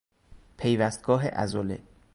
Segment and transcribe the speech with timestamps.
[0.57, 1.81] پیوستگاه عضله